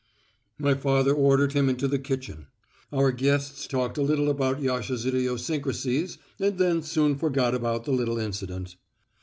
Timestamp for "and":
6.39-6.57